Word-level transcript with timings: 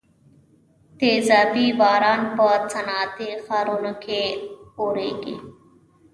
تیزابي 0.99 1.67
باران 1.79 2.21
په 2.35 2.45
صنعتي 2.71 3.29
ښارونو 3.45 3.93
کې 4.03 4.23
اوریږي. 4.79 5.35